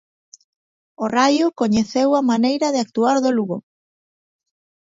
O 1.03 1.05
Raio 1.15 1.47
coñeceu 1.61 2.09
a 2.13 2.21
maneira 2.31 2.67
de 2.73 2.79
actuar 2.85 3.17
do 3.23 3.31
Lugo. 3.37 3.57